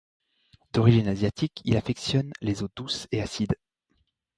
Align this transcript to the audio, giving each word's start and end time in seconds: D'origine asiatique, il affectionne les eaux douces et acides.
D'origine 0.73 1.07
asiatique, 1.09 1.61
il 1.63 1.77
affectionne 1.77 2.33
les 2.41 2.63
eaux 2.63 2.69
douces 2.75 3.05
et 3.11 3.21
acides. 3.21 3.55